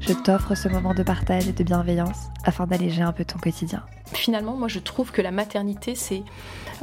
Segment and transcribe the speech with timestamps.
[0.00, 3.82] je t'offre ce moment de partage et de bienveillance afin d'alléger un peu ton quotidien.
[4.12, 6.22] Finalement, moi je trouve que la maternité, c'est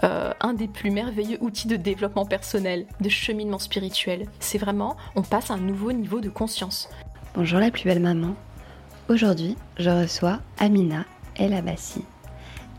[0.04, 4.28] euh, un des plus merveilleux outils de développement personnel, de cheminement spirituel.
[4.40, 6.90] C'est vraiment, on passe à un nouveau niveau de conscience.
[7.36, 8.36] Bonjour la plus belle maman.
[9.10, 11.06] Aujourd'hui, je reçois Amina
[11.36, 12.04] El Abassi.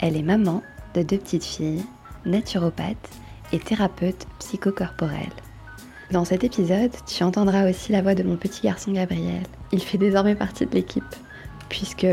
[0.00, 0.62] Elle est maman
[0.94, 1.84] de deux petites filles,
[2.24, 3.08] naturopathe
[3.52, 5.45] et thérapeute psychocorporelle.
[6.12, 9.42] Dans cet épisode, tu entendras aussi la voix de mon petit garçon Gabriel.
[9.72, 11.02] Il fait désormais partie de l'équipe,
[11.68, 12.06] puisque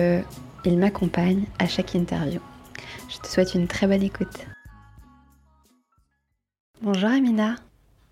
[0.66, 2.40] il m'accompagne à chaque interview.
[3.08, 4.48] Je te souhaite une très bonne écoute.
[6.82, 7.56] Bonjour Amina.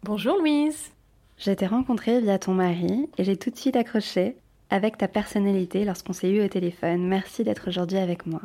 [0.03, 0.91] Bonjour Louise.
[1.39, 4.37] Je t'ai rencontrée via ton mari et j'ai tout de suite accroché
[4.69, 7.07] avec ta personnalité lorsqu'on s'est eu au téléphone.
[7.07, 8.41] Merci d'être aujourd'hui avec moi.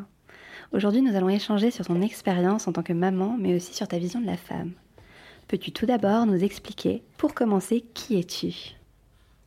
[0.72, 3.98] Aujourd'hui, nous allons échanger sur ton expérience en tant que maman, mais aussi sur ta
[3.98, 4.72] vision de la femme.
[5.48, 8.76] Peux-tu tout d'abord nous expliquer, pour commencer, qui es-tu?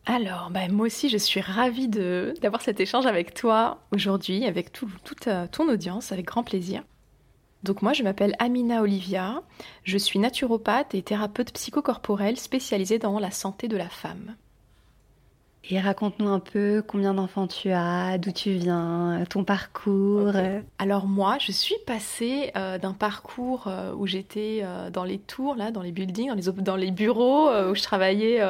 [0.06, 5.28] Alors, bah, moi aussi, je suis ravie d'avoir cet échange avec toi aujourd'hui, avec toute
[5.28, 6.84] euh, ton audience, avec grand plaisir.
[7.64, 9.44] Donc moi, je m'appelle Amina Olivia,
[9.84, 14.36] je suis naturopathe et thérapeute psychocorporelle spécialisée dans la santé de la femme.
[15.72, 20.32] Et raconte-nous un peu combien d'enfants tu as, d'où tu viens, ton parcours.
[20.80, 25.54] Alors moi, je suis passée euh, d'un parcours euh, où j'étais euh, dans les tours,
[25.54, 28.42] là, dans les buildings, dans les, dans les bureaux, où je travaillais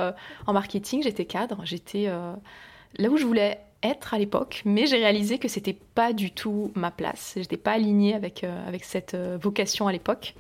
[0.47, 5.40] en marketing, j'étais cadre, j'étais là où je voulais être à l'époque, mais j'ai réalisé
[5.40, 7.34] que c'était pas du tout ma place.
[7.36, 10.36] J'étais pas alignée avec, avec cette vocation à l'époque.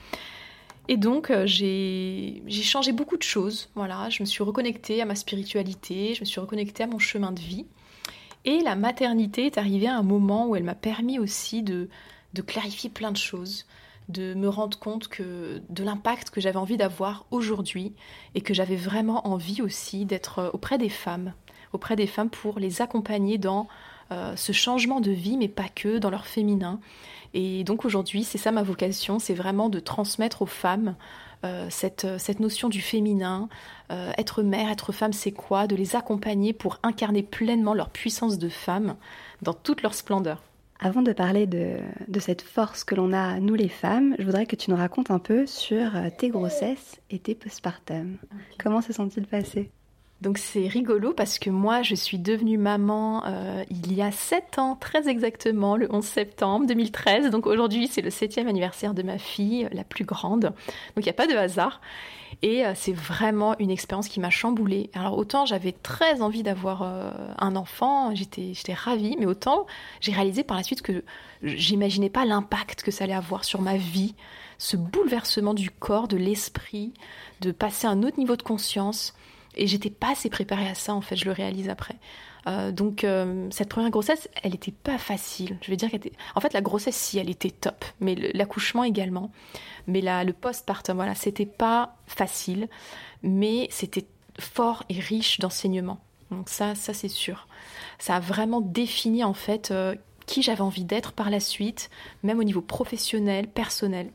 [0.91, 3.69] Et donc, euh, j'ai changé beaucoup de choses.
[3.75, 7.31] Voilà, je me suis reconnectée à ma spiritualité, je me suis reconnectée à mon chemin
[7.31, 7.67] de vie.
[8.43, 11.89] Et la maternité est arrivée à un moment où elle m'a permis aussi de,
[12.33, 13.67] de clarifier plein de choses,
[14.07, 17.93] de me rendre compte de l'impact que j'avais envie d'avoir aujourd'hui
[18.33, 21.33] et que j'avais vraiment envie aussi d'être auprès des femmes,
[21.71, 23.67] auprès des femmes pour les accompagner dans
[24.11, 26.79] euh, ce changement de vie, mais pas que, dans leur féminin.
[27.35, 30.95] Et donc aujourd'hui, c'est ça ma vocation, c'est vraiment de transmettre aux femmes
[31.45, 33.49] euh, cette, cette, notion du féminin,
[33.91, 35.67] euh, être mère, être femme, c'est quoi?
[35.67, 38.95] De les accompagner pour incarner pleinement leur puissance de femme
[39.43, 40.41] dans toute leur splendeur.
[40.79, 41.77] Avant de parler de,
[42.07, 45.11] de cette force que l'on a, nous les femmes, je voudrais que tu nous racontes
[45.11, 48.17] un peu sur tes grossesses et tes postpartum.
[48.57, 49.69] Comment se sont-ils passés
[50.21, 54.59] donc c'est rigolo parce que moi je suis devenue maman euh, il y a 7
[54.59, 57.29] ans, très exactement, le 11 septembre 2013.
[57.29, 60.41] Donc aujourd'hui c'est le 7e anniversaire de ma fille, la plus grande.
[60.41, 61.79] Donc il n'y a pas de hasard.
[62.41, 64.89] Et euh, c'est vraiment une expérience qui m'a chamboulée.
[64.93, 69.67] Alors autant j'avais très envie d'avoir euh, un enfant, j'étais, j'étais ravie, mais autant
[70.01, 71.05] j'ai réalisé par la suite que
[71.43, 74.15] j'imaginais pas l'impact que ça allait avoir sur ma vie,
[74.57, 76.93] ce bouleversement du corps, de l'esprit,
[77.39, 79.13] de passer à un autre niveau de conscience.
[79.55, 81.95] Et j'étais pas assez préparée à ça, en fait, je le réalise après.
[82.47, 85.57] Euh, donc euh, cette première grossesse, elle n'était pas facile.
[85.61, 86.13] Je veux dire qu'elle était...
[86.35, 89.31] En fait, la grossesse, si, elle était top, mais l'accouchement également.
[89.87, 92.67] Mais la, le postpartum, voilà, c'était pas facile,
[93.23, 94.05] mais c'était
[94.39, 95.99] fort et riche d'enseignements.
[96.31, 97.47] Donc ça, ça c'est sûr.
[97.97, 99.95] Ça a vraiment défini en fait euh,
[100.25, 101.89] qui j'avais envie d'être par la suite,
[102.23, 104.11] même au niveau professionnel, personnel.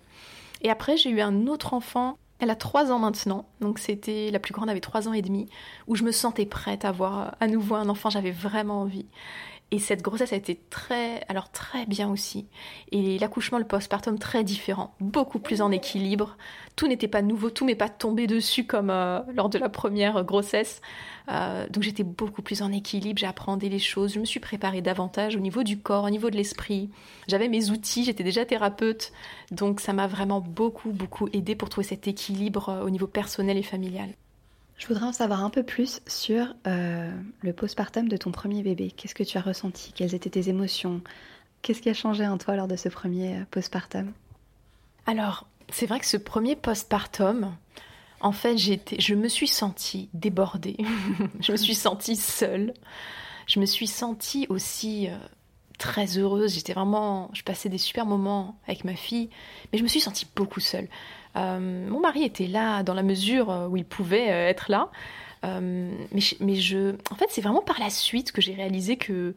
[0.62, 4.38] Et après, j'ai eu un autre enfant elle a trois ans maintenant, donc c'était la
[4.38, 5.48] plus grande avait trois ans et demi,
[5.86, 9.06] où je me sentais prête à avoir à nouveau un enfant, j'avais vraiment envie.
[9.70, 12.46] Et cette grossesse a été très, alors très bien aussi.
[12.92, 16.36] Et l'accouchement, le postpartum, très différent, beaucoup plus en équilibre.
[16.76, 20.22] Tout n'était pas nouveau, tout m'est pas tombé dessus comme euh, lors de la première
[20.22, 20.80] grossesse.
[21.30, 25.36] Euh, donc j'étais beaucoup plus en équilibre, j'apprenais les choses, je me suis préparée davantage
[25.36, 26.90] au niveau du corps, au niveau de l'esprit.
[27.26, 29.12] J'avais mes outils, j'étais déjà thérapeute,
[29.50, 33.56] donc ça m'a vraiment beaucoup, beaucoup aidé pour trouver cet équilibre euh, au niveau personnel
[33.56, 34.10] et familial.
[34.76, 37.10] Je voudrais en savoir un peu plus sur euh,
[37.42, 38.90] le postpartum de ton premier bébé.
[38.90, 39.92] Qu'est-ce que tu as ressenti?
[39.94, 41.00] Quelles étaient tes émotions?
[41.62, 44.12] Qu'est-ce qui a changé en toi lors de ce premier euh, postpartum?
[45.06, 47.56] Alors, c'est vrai que ce premier postpartum,
[48.20, 50.76] en fait, je me suis sentie débordée.
[51.40, 52.74] je me suis sentie seule.
[53.46, 55.16] Je me suis sentie aussi euh,
[55.78, 56.54] très heureuse.
[56.54, 59.30] J'étais vraiment, je passais des super moments avec ma fille,
[59.72, 60.88] mais je me suis sentie beaucoup seule.
[61.36, 64.90] Euh, mon mari était là dans la mesure euh, où il pouvait euh, être là.
[65.42, 69.34] mais, je, en fait, c'est vraiment par la suite que j'ai réalisé que,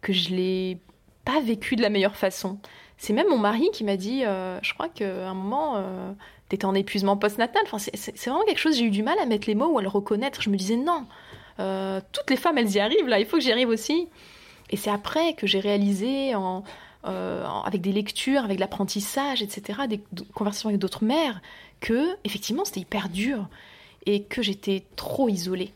[0.00, 0.78] que je l'ai
[1.24, 2.58] pas vécu de la meilleure façon.
[2.96, 6.12] C'est même mon mari qui m'a dit, je crois qu'à un moment, euh,
[6.48, 7.62] t'étais en épuisement postnatal.
[7.64, 9.82] Enfin, c'est vraiment quelque chose, j'ai eu du mal à mettre les mots ou à
[9.82, 10.40] le reconnaître.
[10.40, 11.06] Je me disais, non,
[12.12, 14.08] toutes les femmes, elles y arrivent, là, il faut que j'y arrive aussi.
[14.70, 16.62] Et c'est après que j'ai réalisé, en,
[17.02, 20.00] avec des lectures, avec l'apprentissage, etc., des
[20.34, 21.40] conversations avec d'autres mères,
[21.80, 23.48] que, effectivement, c'était hyper dur
[24.06, 25.72] et que j'étais trop isolée.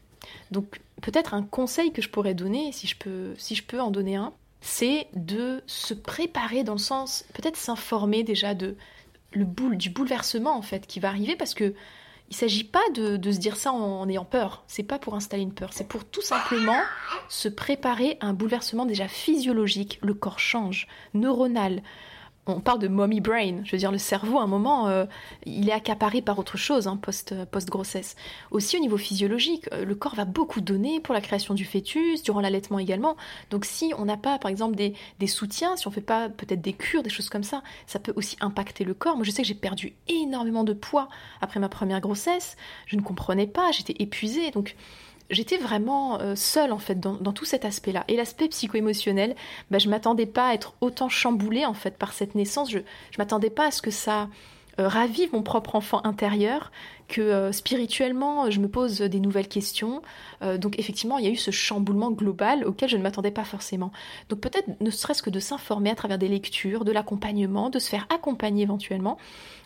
[0.50, 3.90] Donc, peut-être un conseil que je pourrais donner, si je peux, si je peux en
[3.90, 8.76] donner un, c'est de se préparer dans le sens, peut-être s'informer déjà de
[9.32, 11.74] le boule, du bouleversement en fait qui va arriver parce que
[12.34, 14.64] il s'agit pas de, se dire ça en, ayant peur.
[14.66, 15.70] C'est pas pour installer une peur.
[15.72, 16.80] C'est pour tout simplement
[17.28, 20.00] se préparer à un bouleversement déjà physiologique.
[20.02, 21.80] Le corps change, neuronal
[22.46, 25.06] on parle de mommy brain, je veux dire le cerveau à un moment euh,
[25.46, 27.00] il est accaparé par autre chose hein,
[27.32, 28.16] euh, post grossesse.
[28.50, 32.22] Aussi au niveau physiologique, euh, le corps va beaucoup donner pour la création du fœtus,
[32.22, 33.16] durant l'allaitement également.
[33.50, 36.60] Donc si on n'a pas par exemple des, des, soutiens, si on fait pas peut-être
[36.60, 39.16] des cures, des choses comme ça, ça peut aussi impacter le corps.
[39.16, 41.08] Moi je sais que j'ai perdu énormément de poids
[41.40, 42.56] après ma première grossesse,
[42.86, 44.76] je ne comprenais pas, j'étais épuisée donc
[45.30, 48.04] j'étais vraiment euh, seule en fait dans, tout cet aspect-là.
[48.08, 49.34] Et l'aspect psycho-émotionnel,
[49.70, 52.70] bah, je m'attendais pas à être autant chamboulée en fait par cette naissance.
[52.70, 54.28] Je, je m'attendais pas à ce que ça
[54.78, 56.70] ravive mon propre enfant intérieur,
[57.08, 60.02] que euh, spirituellement je me pose des nouvelles questions.
[60.58, 63.92] donc effectivement, il y a eu ce chamboulement global auquel je ne m'attendais pas forcément.
[64.28, 67.88] Donc peut-être ne serait-ce que de s'informer à travers des lectures, de l'accompagnement, de se
[67.88, 69.18] faire accompagner éventuellement.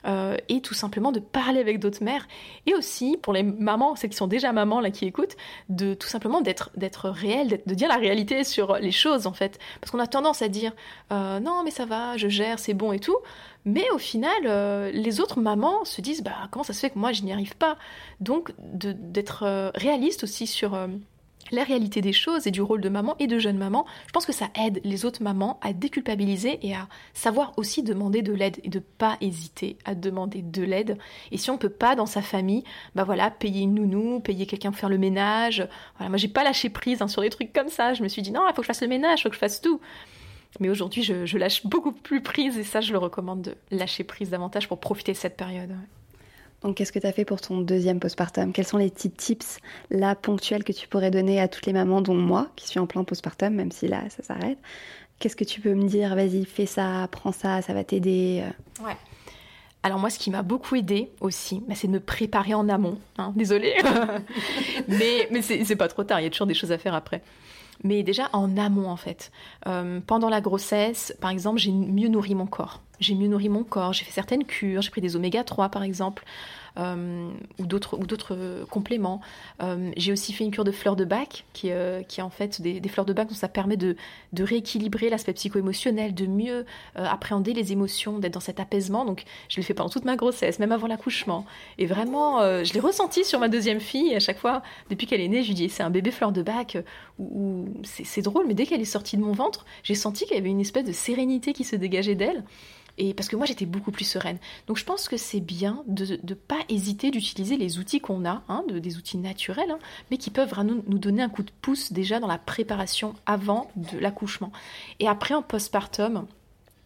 [0.06, 2.28] Euh, et tout simplement de parler avec d'autres mères
[2.66, 5.36] et aussi pour les mamans, celles qui sont déjà mamans là qui écoutent,
[5.68, 9.58] de tout simplement d'être d'être réel, de dire la réalité sur les choses en fait,
[9.80, 10.72] parce qu'on a tendance à dire
[11.12, 13.16] euh, non mais ça va, je gère, c'est bon et tout,
[13.68, 16.98] mais au final euh, les autres mamans se disent bah comment ça se fait que
[16.98, 17.76] moi je n'y arrive pas,
[18.20, 20.76] donc d'être réaliste aussi sur
[21.50, 24.26] la réalité des choses et du rôle de maman et de jeune maman, je pense
[24.26, 28.58] que ça aide les autres mamans à déculpabiliser et à savoir aussi demander de l'aide
[28.64, 30.98] et de pas hésiter à demander de l'aide.
[31.32, 32.64] Et si on peut pas dans sa famille,
[32.94, 35.66] bah voilà, payer une nounou, payer quelqu'un pour faire le ménage.
[35.96, 37.94] Voilà, moi j'ai pas lâché prise hein, sur des trucs comme ça.
[37.94, 39.34] Je me suis dit non, il faut que je fasse le ménage, il faut que
[39.34, 39.80] je fasse tout.
[40.60, 44.04] Mais aujourd'hui, je, je, lâche beaucoup plus prise et ça, je le recommande de lâcher
[44.04, 45.70] prise davantage pour profiter de cette période.
[46.62, 48.52] Donc, qu'est-ce que tu as fait pour ton deuxième postpartum?
[48.52, 49.58] Quels sont les petits tips
[49.90, 52.86] là ponctuels que tu pourrais donner à toutes les mamans, dont moi, qui suis en
[52.86, 54.58] plein postpartum, même si là, ça s'arrête?
[55.20, 56.14] Qu'est-ce que tu peux me dire?
[56.16, 58.42] Vas-y, fais ça, prends ça, ça va t'aider.
[58.42, 58.84] Euh.
[58.84, 58.96] Ouais.
[59.84, 62.98] Alors moi, ce qui m'a beaucoup aidé aussi, bah, c'est de me préparer en amont.
[63.18, 63.32] Hein.
[63.36, 63.74] Désolée,
[64.88, 66.20] mais mais c'est pas trop tard.
[66.20, 67.22] Il y a toujours des choses à faire après
[67.84, 69.30] mais déjà en amont en fait.
[69.66, 72.80] Euh, pendant la grossesse, par exemple, j'ai mieux nourri mon corps.
[73.00, 75.82] J'ai mieux nourri mon corps, j'ai fait certaines cures, j'ai pris des oméga 3 par
[75.82, 76.24] exemple.
[76.78, 79.20] Euh, ou d'autres d'autres compléments.
[79.62, 82.30] Euh, j'ai aussi fait une cure de fleurs de bac, qui, euh, qui est en
[82.30, 83.96] fait des, fleurs de bac, donc ça permet de,
[84.32, 86.64] de rééquilibrer l'aspect psycho-émotionnel, de mieux
[86.94, 89.04] appréhender les émotions, d'être dans cet apaisement.
[89.04, 91.46] Donc je l'ai fait pendant toute ma grossesse, même avant l'accouchement.
[91.78, 94.14] Et vraiment, je l'ai ressenti sur ma deuxième fille.
[94.14, 96.42] à chaque fois, depuis qu'elle est née, je lui dis c'est un bébé fleur de
[96.42, 96.78] bac.
[97.18, 100.38] Ou c'est drôle, mais dès qu'elle est sortie de mon ventre, j'ai senti qu'il y
[100.38, 102.44] avait une espèce de sérénité qui se dégageait d'elle
[102.98, 104.38] et parce que moi j'étais beaucoup plus sereine.
[104.66, 108.42] Donc je pense que c'est bien de ne pas hésiter d'utiliser les outils qu'on a,
[108.48, 109.78] hein, de, des outils naturels, hein,
[110.10, 113.70] mais qui peuvent nous, nous donner un coup de pouce déjà dans la préparation avant
[113.76, 114.52] de l'accouchement.
[115.00, 116.26] Et après en postpartum,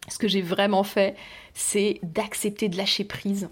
[0.07, 1.15] ce que j'ai vraiment fait,
[1.53, 3.49] c'est d'accepter de lâcher prise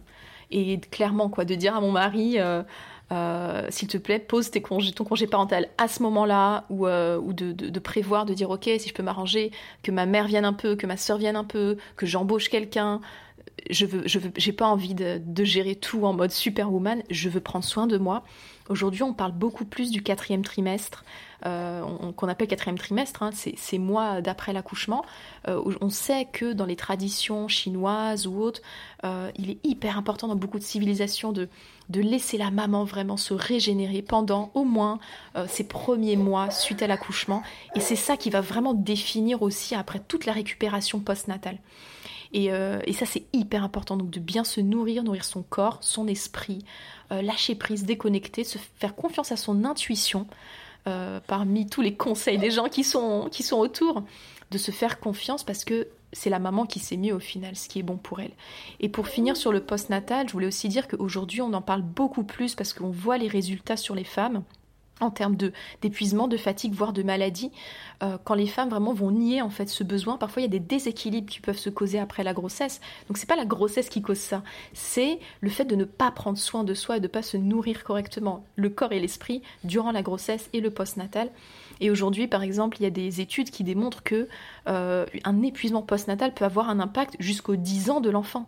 [0.52, 2.40] et clairement quoi, de dire à mon mari.
[2.40, 2.64] Euh,
[3.12, 7.20] euh, s'il te plaît, pose tes congés, ton congé parental à ce moment-là, ou, euh,
[7.22, 9.52] de, prévoir, de dire ok, si je peux m'arranger,
[9.84, 13.02] que ma mère vienne un peu, que ma soeur vienne un peu, que j'embauche quelqu'un.
[13.70, 17.04] Je veux, je veux, j'ai pas envie de, de, gérer tout en mode superwoman.
[17.10, 18.24] Je veux prendre soin de moi.
[18.70, 21.04] Aujourd'hui, on parle beaucoup plus du quatrième trimestre,
[21.46, 21.82] euh,
[22.16, 25.04] qu'on appelle quatrième trimestre, hein, c'est mois d'après l'accouchement.
[25.48, 28.62] Euh, on sait que dans les traditions chinoises ou autres,
[29.04, 31.50] euh, il est hyper important dans beaucoup de civilisations de,
[31.94, 35.00] laisser la maman vraiment se régénérer pendant au moins
[35.48, 37.44] ses premiers mois suite à l'accouchement.
[37.76, 41.58] Et c'est ça qui va vraiment définir aussi après toute la récupération postnatale.
[42.32, 42.50] Et,
[42.94, 43.98] ça, c'est hyper important.
[43.98, 46.64] Donc, de bien se nourrir, nourrir son corps, son esprit,
[47.10, 50.28] lâcher prise, déconnecter, se faire confiance à son intuition,
[50.88, 54.04] euh, parmi tous les conseils des gens qui sont, qui sont autour,
[54.52, 57.70] de se faire confiance parce que c'est la maman qui sait mieux au final ce
[57.70, 58.34] qui est bon pour elle.
[58.80, 62.24] Et pour finir sur le post-natal, je voulais aussi dire qu'aujourd'hui on en parle beaucoup
[62.24, 64.44] plus parce qu'on voit les résultats sur les femmes
[65.02, 65.36] en termes
[65.82, 67.52] d'épuisement, de fatigue, voire de maladie,
[68.04, 70.52] euh, quand les femmes vraiment vont nier en fait ce besoin, parfois il y a
[70.52, 72.82] des déséquilibres qui peuvent se causer après la grossesse.
[73.08, 74.44] Donc c'est pas la grossesse qui cause ça,
[74.74, 77.84] c'est le fait de ne pas prendre soin de soi et de pas se nourrir
[77.84, 81.30] correctement, le corps et l'esprit durant la grossesse et le postnatal.
[81.80, 84.30] Et aujourd'hui, par exemple, il y a des études qui démontrent que
[84.68, 88.48] euh, un épuisement postnatal peut avoir un impact jusqu'aux 10 ans de l'enfant.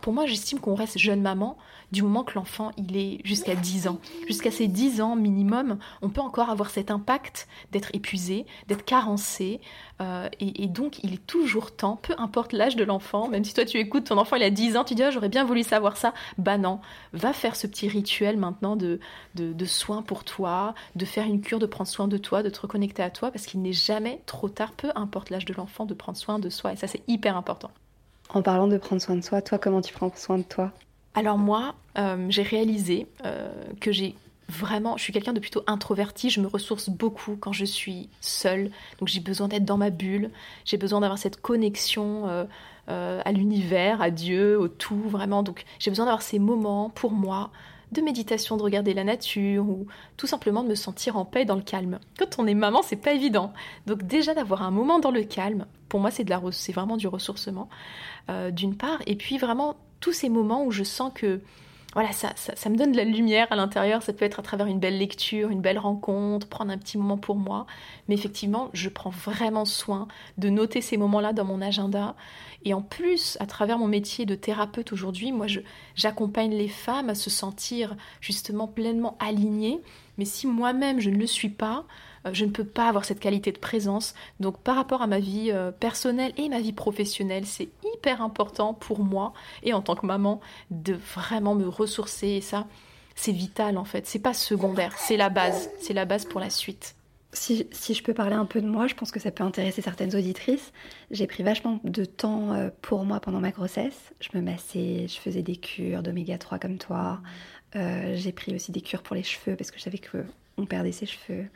[0.00, 1.56] Pour moi, j'estime qu'on reste jeune maman
[1.92, 3.98] du moment que l'enfant il est jusqu'à 10 ans.
[4.26, 9.60] Jusqu'à ses 10 ans minimum, on peut encore avoir cet impact d'être épuisé, d'être carencé.
[10.00, 13.64] Euh, et, donc, il est toujours temps, peu importe l'âge de l'enfant, même si toi
[13.64, 15.96] tu écoutes ton enfant, il a 10 ans, tu dis oh, j'aurais bien voulu savoir
[15.96, 16.14] ça.
[16.38, 16.80] Bah non,
[17.12, 19.00] va faire ce petit rituel maintenant de,
[19.34, 22.50] de, de soins pour toi, de faire une cure, de prendre soin de toi, de
[22.50, 25.84] te reconnecter à toi, parce qu'il n'est jamais trop tard, peu importe l'âge de l'enfant,
[25.84, 26.72] de prendre soin de soi.
[26.72, 27.70] Et ça, c'est hyper important.
[28.32, 30.72] En parlant de prendre soin de soi, toi, comment tu prends soin de toi
[31.14, 34.14] Alors moi, euh, j'ai réalisé euh, que j'ai
[34.48, 38.70] vraiment, je suis quelqu'un de plutôt introverti, je me ressource beaucoup quand je suis seule,
[38.98, 40.30] donc j'ai besoin d'être dans ma bulle,
[40.64, 45.90] j'ai besoin d'avoir cette connexion euh, à l'univers, à Dieu, au tout, vraiment, donc j'ai
[45.90, 47.50] besoin d'avoir ces moments pour moi,
[47.92, 51.56] de méditation, de regarder la nature ou tout simplement de me sentir en paix dans
[51.56, 51.98] le calme.
[52.18, 53.52] Quand on est maman, c'est pas évident.
[53.86, 56.96] Donc déjà d'avoir un moment dans le calme, pour moi c'est de la c'est vraiment
[56.96, 57.68] du ressourcement
[58.28, 61.40] euh, d'une part et puis vraiment tous ces moments où je sens que
[61.94, 64.02] voilà, ça, ça, me donne de la lumière à l'intérieur.
[64.02, 67.18] Ça peut être à travers une belle lecture, une belle rencontre, prendre un petit moment
[67.18, 67.66] pour moi.
[68.08, 70.06] Mais effectivement, je prends vraiment soin
[70.38, 72.14] de noter ces moments-là dans mon agenda.
[72.64, 75.46] Et en plus, à travers mon métier de thérapeute aujourd'hui, moi,
[75.96, 79.80] j'accompagne les femmes à se sentir justement pleinement alignées.
[80.16, 81.86] Mais si moi-même, je ne le suis pas,
[82.26, 84.14] euh, je ne peux pas avoir cette qualité de présence.
[84.38, 87.68] Donc par rapport à ma vie euh, personnelle et ma vie professionnelle, c'est
[88.00, 90.40] hyper important pour moi et en tant que maman
[90.70, 92.66] de vraiment me ressourcer et ça,
[93.14, 94.06] c'est vital en fait.
[94.06, 96.94] C'est pas secondaire, c'est la base, c'est la base pour la suite.
[97.32, 99.82] Si, si, je peux parler un peu de moi, je pense que ça peut intéresser
[99.82, 100.72] certaines auditrices.
[101.12, 104.12] J'ai pris vachement de temps euh, pour moi pendant ma grossesse.
[104.20, 107.20] Je me massais, je faisais des cures d'oméga 3 comme toi.
[107.74, 111.06] j'ai pris aussi des cures pour les cheveux parce que je savais qu'on perdait ses
[111.06, 111.46] cheveux.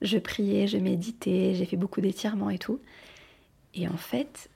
[0.00, 2.80] Je priais, je méditais, j'ai fait beaucoup d'étirements et tout.
[3.74, 4.50] Et en fait,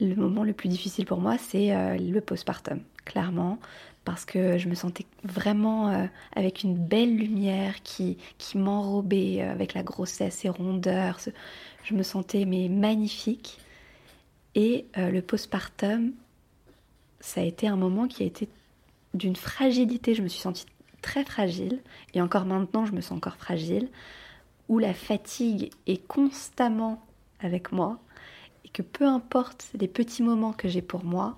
[0.00, 3.58] le moment le plus difficile pour moi, c'est euh, le postpartum, clairement,
[4.04, 9.52] parce que je me sentais vraiment euh, avec une belle lumière qui, qui m'enrobait euh,
[9.52, 11.18] avec la grossesse et rondeur.
[11.84, 13.58] Je me sentais mais magnifique.
[14.56, 16.10] Et le postpartum,
[17.20, 18.48] ça a été un moment qui a été
[19.14, 20.12] d'une fragilité.
[20.16, 20.66] Je me suis sentie
[21.02, 21.78] très fragile.
[22.14, 23.88] Et encore maintenant, je me sens encore fragile
[24.68, 27.00] où la fatigue est constamment
[27.40, 28.00] avec moi
[28.64, 31.36] et que peu importe les petits moments que j'ai pour moi,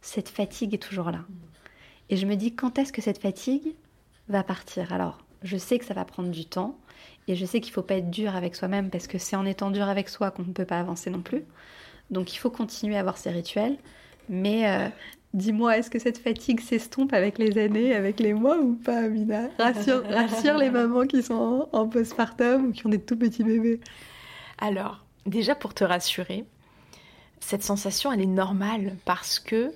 [0.00, 1.20] cette fatigue est toujours là.
[2.10, 3.74] Et je me dis quand est-ce que cette fatigue
[4.28, 4.92] va partir?
[4.92, 6.78] Alors, je sais que ça va prendre du temps
[7.28, 9.46] et je sais qu'il ne faut pas être dur avec soi-même parce que c'est en
[9.46, 11.42] étant dur avec soi qu'on ne peut pas avancer non plus.
[12.10, 13.76] Donc il faut continuer à avoir ces rituels,
[14.28, 14.88] mais euh,
[15.36, 19.48] Dis-moi, est-ce que cette fatigue s'estompe avec les années, avec les mois ou pas, Amina?
[19.58, 23.80] Rassure, rassure les mamans qui sont en, postpartum ou qui ont des tout petits bébés.
[24.56, 26.46] Alors, déjà pour te rassurer,
[27.40, 29.72] cette sensation, elle est normale parce que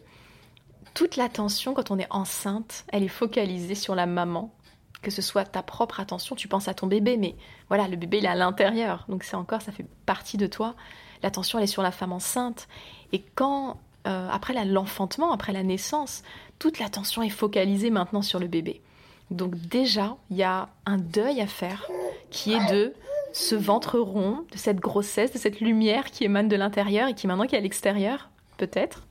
[0.94, 4.52] toute l'attention, quand on est enceinte, elle est focalisée sur la maman.
[5.02, 7.34] Que ce soit ta propre attention, tu penses à ton bébé, mais
[7.68, 9.06] voilà, le bébé, il est à l'intérieur.
[9.08, 10.74] Donc c'est encore, ça fait partie de toi.
[11.22, 12.68] L'attention, elle est sur la femme enceinte.
[13.12, 16.22] Et quand euh, après l'enfantement, après la naissance,
[16.58, 18.82] toute l'attention est focalisée maintenant sur le bébé.
[19.30, 21.88] Donc déjà, il y a un deuil à faire
[22.30, 22.94] qui est de
[23.32, 27.26] ce ventre rond, de cette grossesse, de cette lumière qui émane de l'intérieur et qui
[27.26, 29.06] maintenant qui est à l'extérieur, peut-être.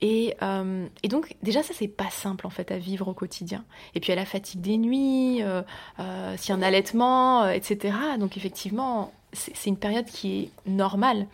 [0.00, 3.64] Et, euh, donc déjà ça c'est pas simple en fait à vivre au quotidien.
[3.94, 5.62] Et puis a la fatigue des nuits, euh,
[5.98, 7.96] euh a un allaitement, etc.
[8.18, 11.26] Donc effectivement c'est une période qui est normale.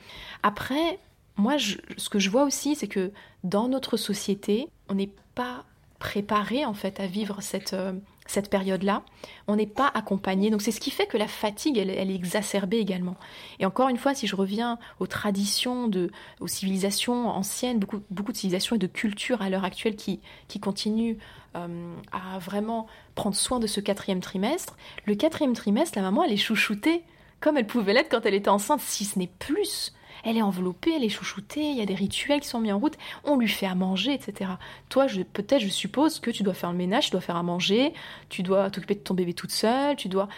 [0.42, 0.98] Après
[1.36, 3.10] moi, ce que je vois aussi, c'est que
[3.42, 5.64] dans notre société, on n'est pas
[5.98, 7.92] préparé en fait à vivre cette, euh,
[8.26, 9.02] cette période-là.
[9.48, 10.50] On n'est pas accompagné.
[10.50, 13.16] Donc c'est ce qui fait que la fatigue, elle, est exacerbée également.
[13.58, 18.32] Et encore une fois, si je reviens aux traditions, de, aux civilisations anciennes, beaucoup, beaucoup
[18.32, 21.16] de civilisations et de cultures à l'heure actuelle qui, qui continuent
[21.56, 26.32] euh, à vraiment prendre soin de ce quatrième trimestre, le quatrième trimestre, la maman, elle
[26.32, 27.04] est chouchoutée
[27.40, 29.92] comme elle pouvait l'être quand elle était enceinte, si ce n'est plus
[30.24, 32.78] elle est enveloppée, elle est chouchoutée, il y a des rituels qui sont mis en
[32.78, 34.52] route, on lui fait à manger, etc.
[34.88, 37.92] Toi, peut-être, je suppose que tu dois faire le ménage, tu dois faire à manger,
[38.28, 40.28] tu dois t'occuper de ton bébé toute seule, tu dois...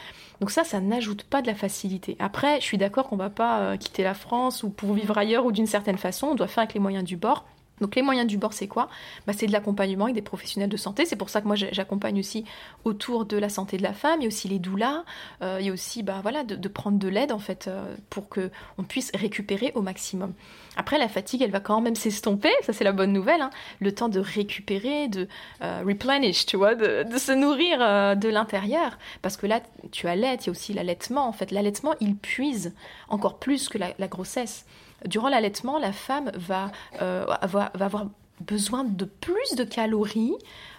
[0.41, 2.17] Donc ça, ça n'ajoute pas de la facilité.
[2.19, 5.47] Après, je suis d'accord qu'on va pas euh, quitter la France ou pour vivre ailleurs
[5.47, 7.45] ou d'une certaine façon, on doit faire avec les moyens du bord.
[7.81, 8.89] Donc les moyens du bord, c'est quoi?
[9.27, 11.05] Bah, C'est de l'accompagnement avec des professionnels de santé.
[11.05, 12.45] C'est pour ça que moi, j'accompagne aussi
[12.85, 14.21] autour de la santé de la femme.
[14.21, 15.05] Il y a aussi les doulas.
[15.43, 18.85] Euh, il y a aussi bah, de, prendre de l'aide, en fait, euh, pour qu'on
[18.89, 20.33] puisse récupérer au maximum.
[20.77, 22.51] Après, la fatigue, elle va quand même s'estomper.
[22.63, 23.41] Ça, c'est la bonne nouvelle.
[23.43, 23.51] Hein.
[23.81, 25.29] Le temps de récupérer, de
[25.63, 27.79] euh, replenish, tu vois, de, se nourrir
[28.17, 28.99] de l'intérieur.
[29.23, 30.45] Parce que là, tu allaites.
[30.45, 31.27] Il y a aussi l'allaitement.
[31.29, 32.75] En fait, l'allaitement, il puise
[33.09, 34.67] encore plus que la grossesse
[35.05, 36.71] durant l'allaitement, la femme va,
[37.03, 38.07] euh, avoir,
[38.41, 40.35] besoin de plus de calories,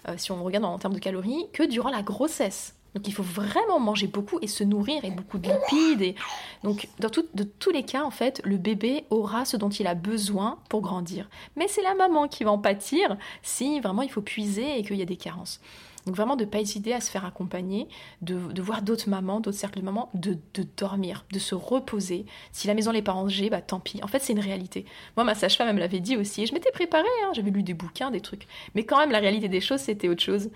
[0.07, 2.75] euh, si on regarde en termes de calories, que durant la grossesse.
[2.93, 6.01] Donc il faut vraiment manger beaucoup et se nourrir et beaucoup de lipides.
[6.01, 6.15] Et...
[6.63, 9.93] Donc dans de tous les cas, en fait, le bébé aura ce dont il a
[9.93, 11.29] besoin pour grandir.
[11.55, 14.97] Mais c'est la maman qui va en pâtir si vraiment il faut puiser et qu'il
[14.97, 15.59] y a des carences.
[16.07, 17.89] Donc vraiment de ne pas hésiter à se faire accompagner,
[18.21, 20.37] de, voir d'autres mamans, d'autres cercles de mamans, de,
[20.77, 22.25] dormir, de se reposer.
[22.53, 23.99] Si la maison n'est pas rangée, bah tant pis.
[24.03, 24.85] En fait, c'est une réalité.
[25.17, 26.43] Moi, ma sage-femme, elle me l'avait dit aussi.
[26.43, 27.31] Et je m'étais préparée, hein.
[27.35, 28.47] j'avais lu des bouquins, des trucs.
[28.73, 30.49] Mais quand même, la réalité des choses, c'était autre chose.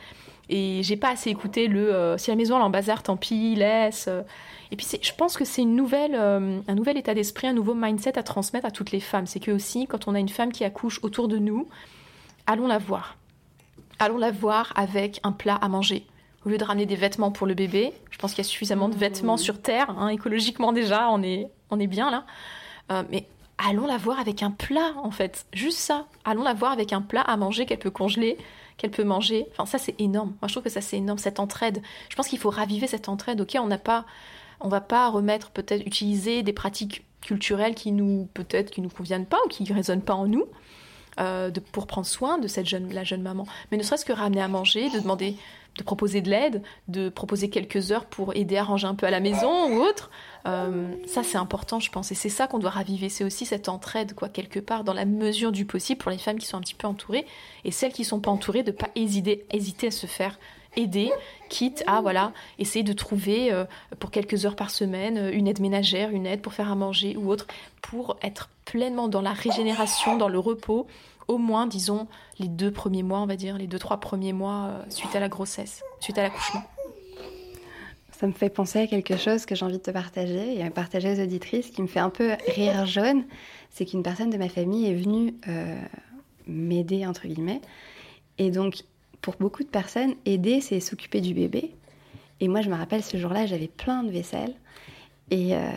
[0.47, 3.55] Et j'ai pas assez écouté le euh, si la maison est en bazar, tant pis,
[3.55, 4.07] laisse.
[4.71, 7.73] Et puis je pense que c'est une nouvelle, euh, un nouvel état d'esprit, un nouveau
[7.73, 9.27] mindset à transmettre à toutes les femmes.
[9.27, 11.67] C'est que aussi, quand on a une femme qui accouche autour de nous,
[12.47, 13.17] allons la voir
[14.01, 16.05] allons la voir avec un plat à manger.
[16.45, 18.89] Au lieu de ramener des vêtements pour le bébé, je pense qu'il y a suffisamment
[18.89, 22.25] de vêtements sur Terre, hein, écologiquement déjà, on est, on est bien là.
[22.91, 23.27] Euh, mais
[23.59, 25.45] allons la voir avec un plat, en fait.
[25.53, 26.07] Juste ça.
[26.25, 28.37] Allons la voir avec un plat à manger qu'elle peut congeler,
[28.77, 29.45] qu'elle peut manger.
[29.51, 30.29] Enfin, ça, c'est énorme.
[30.41, 31.83] Moi, je trouve que ça, c'est énorme, cette entraide.
[32.09, 33.39] Je pense qu'il faut raviver cette entraide.
[33.39, 34.05] Ok, on n'a pas,
[34.61, 39.27] on va pas remettre, peut-être, utiliser des pratiques culturelles qui nous, peut-être, qui nous conviennent
[39.27, 40.45] pas ou qui ne résonnent pas en nous.
[41.21, 43.45] Euh, pour prendre soin de cette jeune, la jeune maman.
[43.71, 45.35] Mais ne serait-ce que ramener à manger, de demander,
[45.77, 49.11] de proposer de l'aide, de proposer quelques heures pour aider à ranger un peu à
[49.11, 50.09] la maison ou autre.
[50.47, 52.11] Euh, ça, c'est important, je pense.
[52.11, 53.09] Et c'est ça qu'on doit raviver.
[53.09, 56.39] C'est aussi cette entraide, quoi, quelque part, dans la mesure du possible pour les femmes
[56.39, 57.25] qui sont un petit peu entourées
[57.65, 59.45] et celles qui ne sont pas entourées, de pas hésiter,
[59.83, 60.39] à se faire
[60.75, 61.11] aider,
[61.49, 63.65] quitte à voilà essayer de trouver euh,
[63.99, 67.29] pour quelques heures par semaine une aide ménagère, une aide pour faire à manger ou
[67.29, 67.45] autre,
[67.81, 70.87] pour être pleinement dans la régénération, dans le repos,
[71.31, 72.07] au moins disons
[72.39, 75.19] les deux premiers mois, on va dire les deux trois premiers mois euh, suite à
[75.19, 76.63] la grossesse, suite à l'accouchement.
[78.11, 80.69] Ça me fait penser à quelque chose que j'ai envie de te partager et à
[80.69, 83.23] partager aux auditrices qui me fait un peu rire jaune.
[83.71, 85.33] C'est qu'une personne de ma famille est venue
[86.45, 87.61] m'aider, entre guillemets.
[88.37, 88.83] Et donc,
[89.21, 91.73] pour beaucoup de personnes, aider, c'est s'occuper du bébé.
[92.39, 94.53] Et moi, je me rappelle ce jour-là, j'avais plein de vaisselle.
[95.29, 95.71] Et, euh,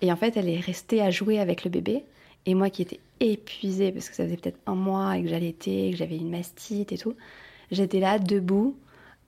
[0.00, 2.04] et en fait, elle est restée à jouer avec le bébé.
[2.46, 5.90] Et moi qui étais épuisée, parce que ça faisait peut-être un mois et que j'allaitais,
[5.92, 7.14] que j'avais une mastite et tout,
[7.70, 8.76] j'étais là, debout,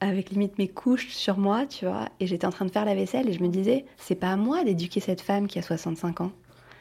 [0.01, 2.95] avec limite mes couches sur moi, tu vois, et j'étais en train de faire la
[2.95, 6.21] vaisselle et je me disais, c'est pas à moi d'éduquer cette femme qui a 65
[6.21, 6.33] ans.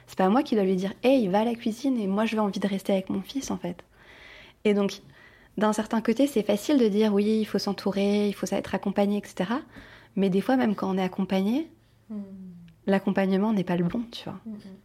[0.08, 2.26] C'est pas à moi qui dois lui dire, hey, va à la cuisine et moi
[2.26, 3.84] je veux envie de rester avec mon fils en fait.
[4.66, 5.02] Et donc,
[5.58, 9.18] d'un certain côté, c'est facile de dire oui, il faut s'entourer, il faut être accompagné,
[9.18, 9.52] etc.
[10.16, 11.70] Mais des fois, même quand on est accompagné,
[12.10, 12.22] hmm.
[12.88, 14.40] l'accompagnement n'est pas le bon, tu vois.
[14.46, 14.85] Hmm, hmm.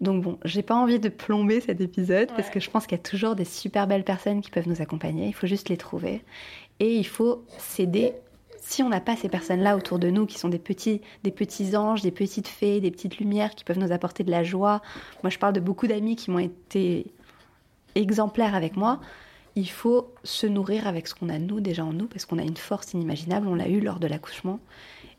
[0.00, 3.00] Donc bon, j'ai pas envie de plomber cet épisode parce que je pense qu'il y
[3.00, 5.26] a toujours des super belles personnes qui peuvent nous accompagner.
[5.26, 6.22] Il faut juste les trouver
[6.78, 8.12] et il faut s'aider.
[8.60, 11.76] Si on n'a pas ces personnes-là autour de nous qui sont des petits, des petits
[11.76, 14.82] anges, des petites fées, des petites lumières qui peuvent nous apporter de la joie.
[15.22, 17.06] Moi, je parle de beaucoup d'amis qui m'ont été
[17.94, 19.00] exemplaires avec moi
[19.58, 22.42] il faut se nourrir avec ce qu'on a nous déjà en nous, parce qu'on a
[22.42, 24.60] une force inimaginable, on l'a eu lors de l'accouchement,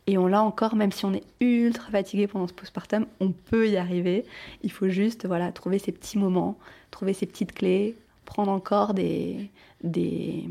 [0.09, 3.69] et on l'a encore, même si on est ultra fatigué pendant ce postpartum, on peut
[3.69, 4.25] y arriver.
[4.63, 6.57] Il faut juste voilà, trouver ces petits moments,
[6.89, 7.95] trouver ces petites clés,
[8.25, 9.51] prendre encore des,
[9.83, 10.45] des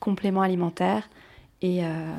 [0.00, 1.08] compléments alimentaires
[1.62, 2.16] et, euh,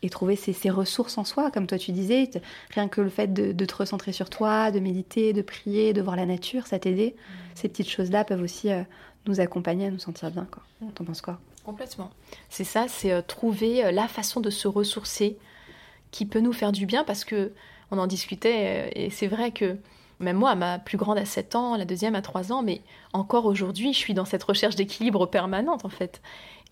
[0.00, 2.30] et trouver ces, ressources en soi, comme toi tu disais,
[2.70, 6.16] rien que le fait de, te recentrer sur toi, de méditer, de prier, de voir
[6.16, 7.14] la nature, ça t'aider.
[7.14, 7.32] Mmh.
[7.56, 8.84] Ces petites choses-là peuvent aussi euh,
[9.26, 10.46] nous accompagner à nous sentir bien.
[10.50, 10.62] Quoi.
[10.94, 11.38] T'en penses quoi?
[11.62, 12.10] Complètement.
[12.48, 15.36] C'est ça, c'est euh, trouver la façon de se ressourcer
[16.10, 17.52] qui peut nous faire du bien parce que
[17.90, 19.76] on en discutait euh, et c'est vrai que
[20.18, 22.82] même moi, ma plus grande a 7 ans, la deuxième a 3 ans, mais
[23.14, 26.20] encore aujourd'hui, je suis dans cette recherche d'équilibre permanente en fait.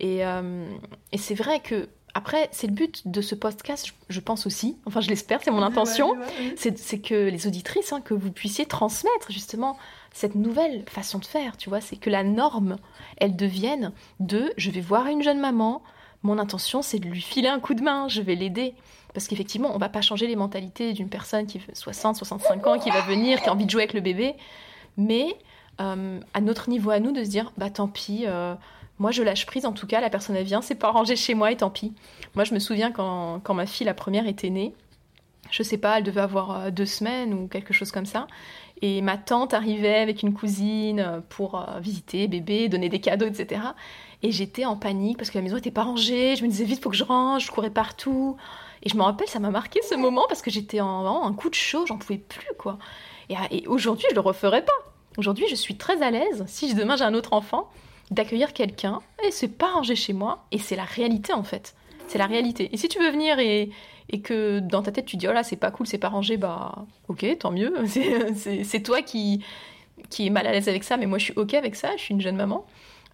[0.01, 4.77] Et, et c'est vrai que après, c'est le but de ce podcast, je pense aussi,
[4.87, 6.16] enfin je l'espère, c'est mon intention,
[6.57, 9.77] c'est que les auditrices, hein, que vous puissiez transmettre justement
[10.12, 12.77] cette nouvelle façon de faire, tu vois, c'est que la norme,
[13.18, 15.83] elle devienne de je vais voir une jeune maman,
[16.22, 18.74] mon intention c'est de lui filer un coup de main, je vais l'aider.
[19.14, 22.79] Parce qu'effectivement, on va pas changer les mentalités d'une personne qui a 60, 65 ans,
[22.79, 24.35] qui va venir, qui a envie de jouer avec le bébé,
[24.97, 25.37] mais
[25.81, 28.55] euh, à notre niveau à nous de se dire, bah tant pis, euh,
[28.99, 31.35] moi je lâche prise en tout cas, la personne elle vient, c'est pas rangé chez
[31.35, 31.94] moi et tant pis.
[32.35, 34.75] Moi je me souviens quand, quand ma fille, la première, était née,
[35.51, 38.27] je sais pas, elle devait avoir deux semaines ou quelque chose comme ça.
[38.83, 43.61] Et ma tante arrivait avec une cousine pour visiter bébé, donner des cadeaux, etc.
[44.22, 46.37] Et j'étais en panique parce que la maison était pas rangée.
[46.37, 47.46] Je me disais vite, faut que je range.
[47.46, 48.37] Je courais partout.
[48.83, 51.50] Et je me rappelle, ça m'a marqué ce moment parce que j'étais en un coup
[51.50, 51.87] de chaud.
[51.87, 52.78] J'en pouvais plus, quoi.
[53.28, 54.72] Et, et aujourd'hui, je le referais pas.
[55.16, 56.44] Aujourd'hui, je suis très à l'aise.
[56.46, 57.68] Si demain j'ai un autre enfant,
[58.11, 60.46] d'accueillir quelqu'un et c'est pas rangé chez moi.
[60.52, 61.74] Et c'est la réalité en fait.
[62.07, 62.70] C'est la réalité.
[62.72, 63.70] Et si tu veux venir et,
[64.11, 66.37] et que dans ta tête tu dis oh là c'est pas cool, c'est pas rangé,
[66.37, 67.74] bah ok, tant mieux.
[68.35, 69.44] C'est toi qui
[70.09, 71.96] qui est mal à l'aise avec ça, mais moi je suis ok avec ça.
[71.96, 72.64] Je suis une jeune maman.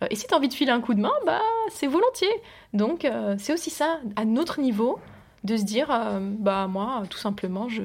[0.05, 1.41] Euh, et si tu as envie de filer un coup de main, bah,
[1.71, 2.43] c'est volontiers.
[2.73, 4.99] Donc, euh, c'est aussi ça, à notre niveau,
[5.45, 7.83] de se dire, euh, bah, moi, tout simplement, je,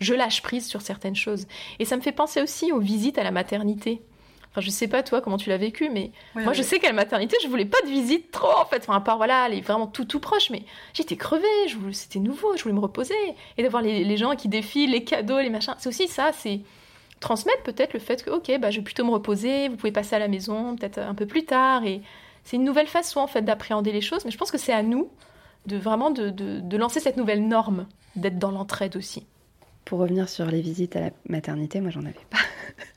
[0.00, 1.46] je lâche prise sur certaines choses.
[1.78, 4.02] Et ça me fait penser aussi aux visites à la maternité.
[4.50, 6.94] Enfin, je sais pas toi comment tu l'as vécu, mais moi je sais qu'à la
[6.94, 8.78] maternité, je voulais pas de visite trop en fait.
[8.78, 10.62] Enfin, à part voilà, elle est vraiment tout tout proche, mais
[10.94, 11.44] j'étais crevée,
[11.92, 13.12] c'était nouveau, je voulais me reposer.
[13.58, 16.62] Et d'avoir les, les, gens qui défilent, les cadeaux, les machins, c'est aussi ça, c'est
[17.20, 20.16] transmettre peut-être le fait que, ok, bah, je vais plutôt me reposer, vous pouvez passer
[20.16, 21.84] à la maison peut-être un peu plus tard.
[21.84, 22.02] Et
[22.44, 24.24] c'est une nouvelle façon, en fait, d'appréhender les choses.
[24.24, 25.08] Mais je pense que c'est à nous
[25.66, 29.26] de vraiment de, de, lancer cette nouvelle norme, d'être dans l'entraide aussi.
[29.84, 32.38] Pour revenir sur les visites à la maternité, moi, j'en avais pas.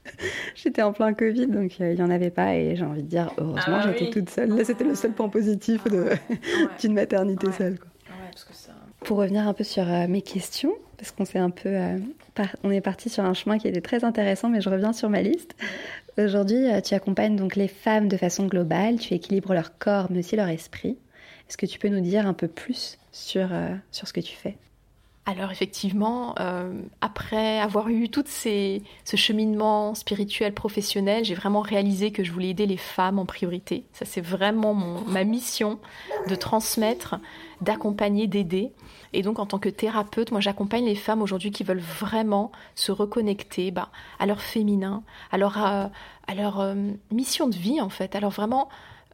[0.55, 2.55] J'étais en plein Covid, donc euh, il n'y en avait pas.
[2.55, 4.49] Et j'ai envie de dire, heureusement, ah j'étais toute seule.
[4.49, 5.83] Là, c'était le seul point positif
[6.81, 7.79] d'une maternité seule.
[7.79, 7.88] Quoi.
[9.05, 11.97] Pour revenir un peu sur euh, mes questions, parce qu'on s'est un peu, euh,
[12.63, 15.21] on est parti sur un chemin qui était très intéressant, mais je reviens sur ma
[15.21, 15.55] liste.
[16.17, 20.19] Aujourd'hui, euh, tu accompagnes donc les femmes de façon globale, tu équilibres leur corps, mais
[20.19, 20.97] aussi leur esprit.
[21.47, 23.49] Est-ce que tu peux nous dire un peu plus sur,
[23.89, 24.55] sur ce que tu fais?
[25.25, 26.35] Alors effectivement,
[27.01, 28.79] après avoir eu tout ce
[29.15, 33.83] cheminement spirituel, professionnel, j'ai vraiment réalisé que je voulais aider les femmes en priorité.
[33.93, 35.79] Ça c'est vraiment ma mission
[36.27, 37.15] de transmettre,
[37.61, 38.71] d'accompagner, d'aider.
[39.13, 42.91] Et donc, en tant que thérapeute, moi, j'accompagne les femmes aujourd'hui qui veulent vraiment se
[42.91, 45.87] reconnecter bah, à leur féminin, à leur, euh,
[46.29, 48.15] euh, mission de vie, en fait.
[48.15, 48.69] Alors, vraiment,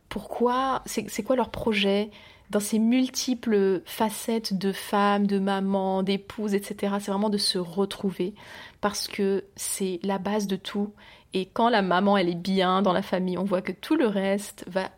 [0.10, 2.12] pourquoi, c'est quoi leur projet
[2.50, 6.96] dans ces multiples facettes de femmes, de mamans, d'épouses, etc.
[7.00, 8.36] C'est vraiment de se retrouver
[8.82, 10.94] parce que c'est la base de tout.
[11.34, 14.08] Et quand la maman, elle est bien dans la famille, on voit que tout le
[14.08, 14.90] reste va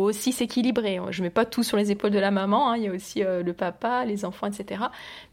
[0.00, 0.98] aussi s'équilibrer.
[1.10, 2.76] Je mets pas tout sur les épaules de la maman, hein.
[2.76, 4.84] il y a aussi euh, le papa, les enfants, etc.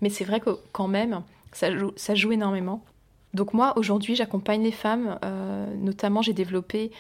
[0.02, 2.84] Mais c'est vrai que quand même, ça joue énormément.
[3.34, 6.92] Donc moi aujourd'hui j'accompagne les femmes, euh, notamment j'ai développé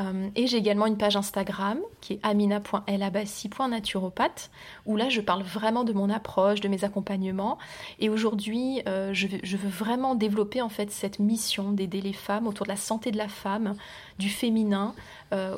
[0.00, 4.50] Euh, et j'ai également une page Instagram qui est amina.elabassi.naturopathe
[4.86, 7.58] où là je parle vraiment de mon approche, de mes accompagnements.
[8.00, 12.48] Et aujourd'hui, euh, je, je, veux vraiment développer en fait cette mission d'aider les femmes
[12.48, 13.76] autour de la santé de la femme,
[14.18, 14.96] du féminin,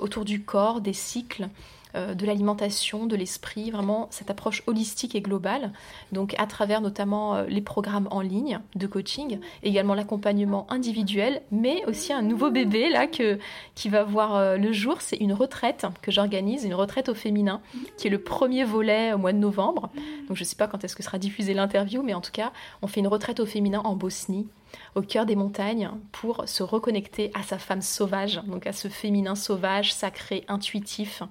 [0.02, 1.48] autour du corps, des cycles.
[1.96, 5.72] Euh, de l'alimentation, de l'esprit, vraiment cette approche holistique et globale.
[6.12, 11.84] Donc à travers notamment euh, les programmes en ligne de coaching, également l'accompagnement individuel, mais
[11.86, 13.38] aussi un nouveau bébé là que,
[13.74, 15.00] qui va voir euh, le jour.
[15.00, 17.60] C'est une retraite que j'organise, une retraite au féminin,
[17.96, 19.90] qui est le premier volet au mois de novembre.
[20.28, 22.52] Donc je ne sais pas quand est-ce que sera diffusée l'interview, mais en tout cas,
[22.82, 24.46] on fait une retraite au féminin en Bosnie.
[24.94, 29.34] Au cœur des montagnes pour se reconnecter à sa femme sauvage, donc à ce féminin
[29.34, 31.22] sauvage, sacré, intuitif.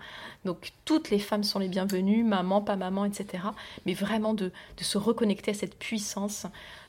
[0.46, 3.44] Donc toutes les femmes sont les bienvenues, maman, pas maman, etc.
[3.86, 6.46] Mais vraiment de, se reconnecter à cette puissance,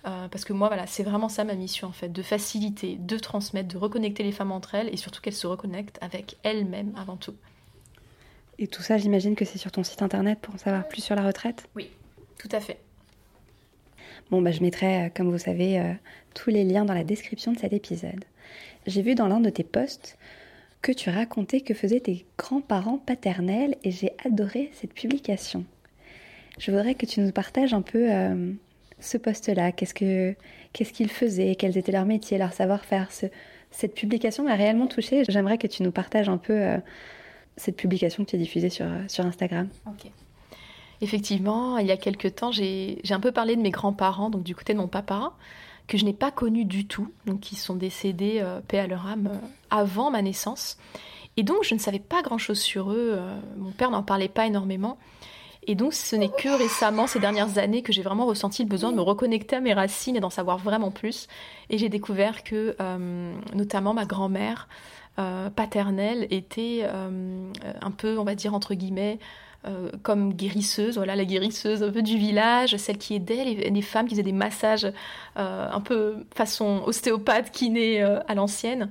[0.07, 3.19] euh, parce que moi, voilà, c'est vraiment ça ma mission en fait, de faciliter, de
[3.19, 7.17] transmettre, de reconnecter les femmes entre elles et surtout qu'elles se reconnectent avec elles-mêmes avant
[7.17, 7.35] tout.
[8.59, 11.15] Et tout ça, j'imagine que c'est sur ton site internet pour en savoir plus sur
[11.15, 11.67] la retraite?
[11.75, 11.91] Oui,
[12.39, 12.79] tout à fait.
[14.31, 15.93] Bon, bah, je mettrai, euh, comme vous savez, euh,
[16.35, 18.25] tous les liens dans la description de cet épisode.
[18.87, 20.17] J'ai vu dans l'un de tes posts
[20.83, 25.65] que tu racontais que faisaient tes grands-parents paternels et j'ai adoré cette publication.
[26.59, 28.53] Je voudrais que tu nous partages un peu euh,
[29.01, 29.73] ce poste-là.
[29.73, 30.35] Qu'est-ce que
[30.73, 31.57] qu'est-ce qu'ils faisaient?
[31.57, 33.11] Quels étaient leurs métiers, leur savoir-faire?
[33.71, 35.25] Cette publication m'a réellement touchée.
[35.29, 36.77] J'aimerais que tu nous partages un peu
[37.57, 39.69] cette publication que tu as diffusée sur, sur Instagram.
[41.03, 44.55] Effectivement, il y a quelques temps, j'ai un peu parlé de mes grands-parents, donc du
[44.55, 45.33] côté de mon papa,
[45.91, 49.07] que je n'ai pas connu du tout, donc qui sont décédés, euh, paix à leur
[49.07, 50.79] âme, euh, avant ma naissance.
[51.37, 53.15] Et donc, je ne savais pas grand-chose sur eux.
[53.15, 54.99] Euh, mon père n'en parlait pas énormément.
[55.67, 58.93] Et donc, ce n'est que récemment, ces dernières années, que j'ai vraiment ressenti le besoin
[58.93, 61.29] de me reconnecter à mes racines et d'en savoir vraiment plus.
[61.71, 62.75] Et j'ai découvert que,
[63.55, 64.69] notamment, ma grand-mère
[65.55, 69.19] paternelle était un peu, on va dire, entre guillemets,
[69.67, 74.07] euh, comme guérisseuse, voilà la guérisseuse un peu du village, celle qui aidait les, femmes
[74.07, 74.91] qui faisaient des massages
[75.37, 78.89] euh, un peu façon ostéopathe, kiné euh, à l'ancienne.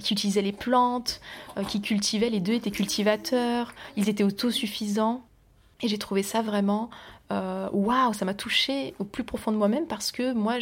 [0.00, 1.20] qui utilisait les plantes,
[1.68, 5.22] qui cultivaient, les deux étaient cultivateurs, ils étaient autosuffisants.
[5.82, 6.90] Et j'ai trouvé ça vraiment
[7.30, 10.60] waouh, ça m'a touché au plus profond de moi-même parce que moi,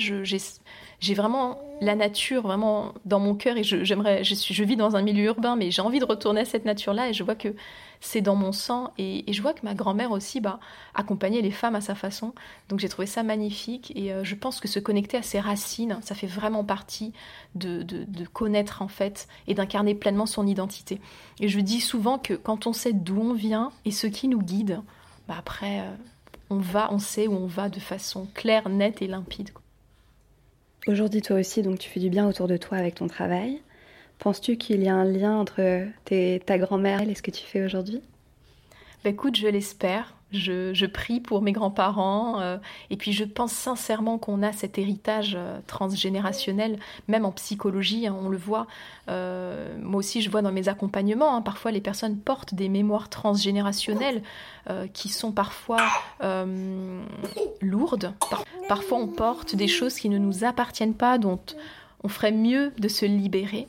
[1.03, 5.03] j'ai vraiment la nature vraiment dans mon cœur et j'aimerais, je, je, vis dans un
[5.03, 7.57] milieu urbain, mais j'ai envie de retourner à cette nature-là et je vois que
[8.01, 8.93] c'est dans mon sang.
[8.99, 10.61] Et, je vois que ma grand-mère aussi bah,
[10.95, 12.35] accompagnait les femmes à sa façon.
[12.69, 13.93] Donc j'ai trouvé ça magnifique.
[13.97, 17.13] Et euh, je pense que se connecter à ses racines, ça fait vraiment partie
[17.57, 17.85] de,
[18.33, 21.01] connaître en fait et d'incarner pleinement son identité.
[21.41, 24.41] Et je dis souvent que quand on sait d'où on vient et ce qui nous
[24.41, 24.81] guide,
[25.27, 25.95] bah après, euh,
[26.49, 29.51] on va, on sait où on va de façon claire, nette et limpide.
[30.89, 33.63] Aujourd'hui, toi aussi, donc tu fais du bien autour de toi avec ton travail.
[34.19, 35.87] Penses-tu qu'il y a un lien entre
[36.45, 38.03] ta grand-mère et ce que tu fais aujourd'hui?
[39.05, 40.17] Bah, Écoute, je l'espère.
[40.33, 42.59] Je, prie pour mes grands-parents euh,
[42.91, 48.17] et puis je pense sincèrement qu'on a cet héritage euh, transgénérationnel, même en psychologie, hein,
[48.21, 48.67] on le voit.
[49.09, 53.09] Euh, moi aussi, je vois dans mes accompagnements, hein, parfois les personnes portent des mémoires
[53.09, 54.23] transgénérationnelles
[54.93, 55.81] qui sont parfois
[57.61, 58.15] lourdes.
[58.69, 61.41] parfois, on porte des choses qui ne nous appartiennent pas, dont
[62.05, 63.67] on ferait mieux de se libérer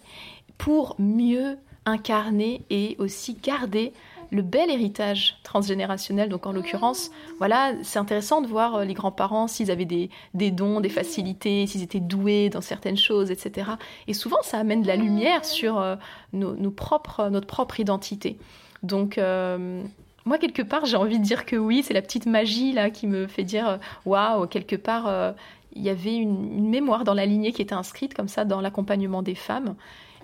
[0.59, 3.93] pour mieux incarner et aussi garder
[4.31, 6.29] le bel héritage transgénérationnel.
[6.29, 10.09] Donc en l'occurrence, voilà, c'est intéressant de voir euh, les grands-parents s'ils avaient des,
[10.51, 13.71] dons, des facilités, s'ils étaient doués dans certaines choses, etc.
[14.07, 15.95] Et souvent, ça amène de la lumière sur euh,
[16.33, 18.37] nos, propres, notre propre identité.
[18.81, 19.83] Donc euh,
[20.25, 23.07] moi, quelque part, j'ai envie de dire que oui, c'est la petite magie là qui
[23.07, 25.33] me fait dire waouh, quelque part,
[25.73, 29.21] il y avait une, mémoire dans la lignée qui était inscrite comme ça dans l'accompagnement
[29.21, 29.75] des femmes.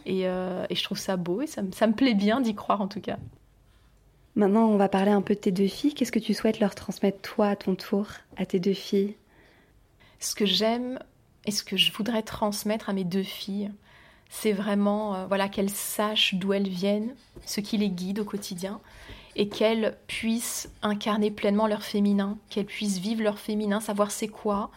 [0.06, 3.18] Et, je trouve ça beau et ça, me plaît bien d'y croire en tout cas.
[4.40, 5.94] Maintenant, on va parler un peu de tes deux filles.
[5.94, 9.16] Qu'est-ce que tu souhaites leur transmettre, toi, à ton tour, à tes deux filles?
[10.22, 10.98] Ce que j'aime
[11.46, 13.70] et ce que je voudrais transmettre à mes deux filles,
[14.30, 17.14] c'est vraiment euh, voilà qu'elles sachent d'où elles viennent,
[17.46, 18.80] ce qui les guide au quotidien,
[19.36, 24.72] et qu'elles puissent incarner pleinement leur féminin, qu'elles puissent vivre leur féminin, savoir c'est quoi,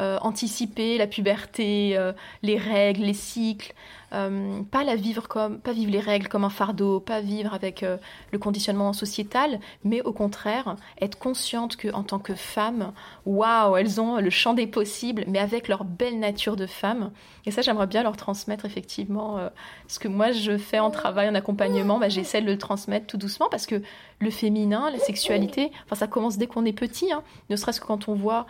[0.00, 1.98] euh, anticiper la puberté,
[2.40, 3.74] les règles, les cycles,
[4.14, 7.82] euh, pas la vivre comme, pas vivre les règles comme un fardeau, pas vivre avec
[7.82, 7.96] euh,
[8.30, 12.92] le conditionnement sociétal, mais au contraire être consciente que en tant que femme,
[13.24, 17.10] waouh, elles ont le champ des possibles, mais avec leur belle nature de femme.
[17.46, 19.48] Et ça, j'aimerais bien leur transmettre effectivement euh,
[19.88, 21.98] ce que moi je fais en travail, en accompagnement.
[21.98, 23.82] Bah, j'essaie de le transmettre tout doucement parce que
[24.18, 27.86] le féminin, la sexualité, enfin ça commence dès qu'on est petit, hein, ne serait-ce que
[27.86, 28.46] quand on voit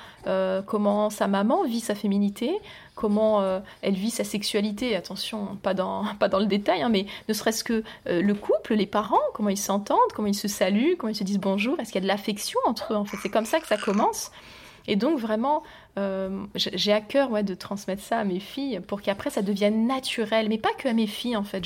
[0.66, 2.52] comment sa maman vit sa féminité,
[2.94, 4.94] comment euh, elle vit sa sexualité.
[4.96, 8.74] Attention, pas dans, pas dans le détail, hein, mais ne serait-ce que euh, le couple,
[8.74, 11.92] les parents, comment ils s'entendent, comment ils se saluent, comment ils se disent bonjour, est-ce
[11.92, 14.30] qu'il y a de l'affection entre eux En fait, c'est comme ça que ça commence.
[14.88, 15.62] Et donc vraiment,
[15.98, 20.48] euh, j'ai à cœur de transmettre ça à mes filles pour qu'après ça devienne naturel,
[20.48, 21.62] mais pas que à mes filles en fait.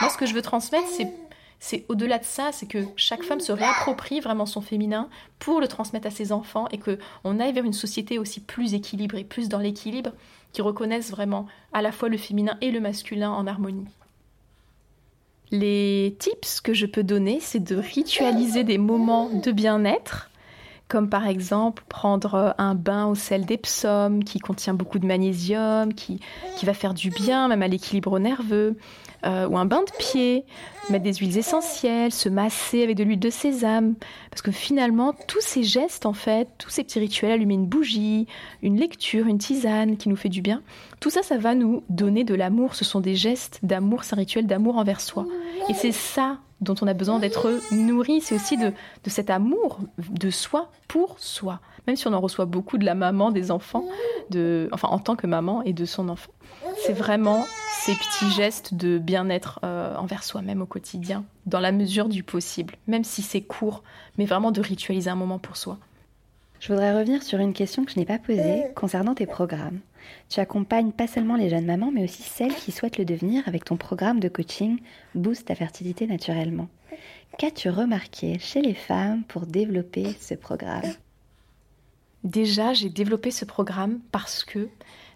[0.00, 1.08] moi, ce que je veux transmettre, c'est
[1.64, 5.08] c'est au-delà de ça, c'est que chaque femme se réapproprie vraiment son féminin
[5.38, 8.74] pour le transmettre à ses enfants et que on aille vers une société aussi plus
[8.74, 10.10] équilibrée, plus dans l'équilibre,
[10.52, 13.88] qui reconnaissent vraiment à la fois le féminin et le masculin en harmonie.
[15.50, 20.30] Les tips que je peux donner, c'est de ritualiser des moments de bien-être
[20.92, 26.20] comme par exemple prendre un bain au sel d'Epsom qui contient beaucoup de magnésium, qui,
[26.58, 28.76] qui va faire du bien même à l'équilibre nerveux,
[29.24, 30.44] euh, ou un bain de pied,
[30.90, 33.94] mettre des huiles essentielles, se masser avec de l'huile de sésame.
[34.30, 38.26] Parce que finalement, tous ces gestes, en fait, tous ces petits rituels, allumer une bougie,
[38.62, 40.62] une lecture, une tisane qui nous fait du bien,
[41.00, 42.74] tout ça, ça va nous donner de l'amour.
[42.74, 45.26] Ce sont des gestes d'amour, c'est un rituel d'amour envers soi.
[45.68, 48.72] Et c'est ça dont on a besoin d'être nourri, c'est aussi de,
[49.04, 51.60] de cet amour de soi pour soi.
[51.86, 53.84] Même si on en reçoit beaucoup de la maman, des enfants,
[54.30, 56.30] de, enfin en tant que maman et de son enfant.
[56.84, 57.46] C'est vraiment
[57.84, 62.74] ces petits gestes de bien-être euh, envers soi-même au quotidien, dans la mesure du possible,
[62.88, 63.84] même si c'est court,
[64.18, 65.78] mais vraiment de ritualiser un moment pour soi.
[66.58, 69.80] Je voudrais revenir sur une question que je n'ai pas posée concernant tes programmes.
[70.28, 73.64] Tu accompagnes pas seulement les jeunes mamans, mais aussi celles qui souhaitent le devenir avec
[73.64, 74.78] ton programme de coaching
[75.14, 76.68] Boost ta fertilité naturellement.
[77.38, 80.92] Qu'as-tu remarqué chez les femmes pour développer ce programme?
[82.24, 84.68] Déjà, j'ai développé ce programme parce que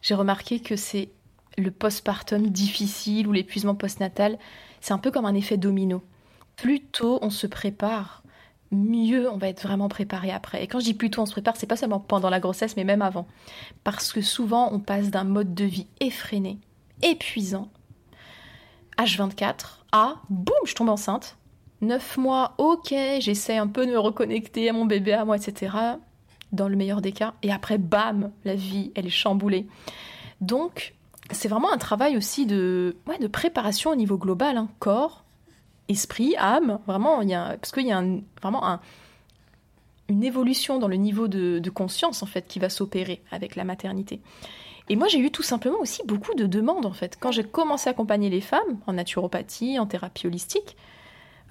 [0.03, 1.11] j'ai remarqué que c'est
[1.57, 4.39] le postpartum difficile ou l'épuisement postnatal,
[4.81, 6.03] c'est un peu comme un effet domino.
[6.57, 8.23] Plus tôt on se prépare,
[8.71, 10.63] mieux on va être vraiment préparé après.
[10.63, 12.77] Et quand je dis plus tôt on se prépare, c'est pas seulement pendant la grossesse,
[12.77, 13.27] mais même avant.
[13.85, 16.59] Parce que souvent on passe d'un mode de vie effréné,
[17.03, 17.69] épuisant,
[18.99, 21.37] H24, à boum, je tombe enceinte.
[21.83, 25.77] Neuf mois, ok, j'essaie un peu de me reconnecter à mon bébé, à moi, etc.
[26.53, 27.35] Dans le meilleur des cas.
[27.43, 29.67] Et après, bam, la vie, elle est chamboulée.
[30.41, 30.95] Donc,
[31.31, 34.69] c'est vraiment un travail aussi de, de préparation au niveau global, hein.
[34.79, 35.25] corps,
[35.89, 36.79] esprit, âme.
[36.87, 38.03] Vraiment, il y a, parce qu'il y a
[38.43, 38.79] vraiment
[40.09, 44.21] une évolution dans le niveau de, conscience en fait qui va s'opérer avec la maternité.
[44.89, 47.17] Et moi, j'ai eu tout simplement aussi beaucoup de demandes en fait.
[47.19, 50.77] Quand j'ai commencé à accompagner les femmes en naturopathie, en thérapie holistique,